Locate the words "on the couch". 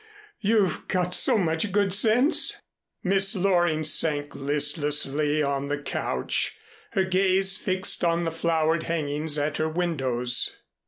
5.43-6.57